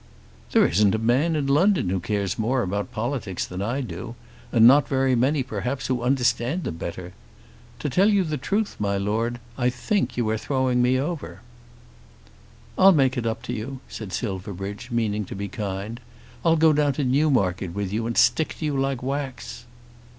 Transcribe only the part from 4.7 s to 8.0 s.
very many perhaps who understand them better. To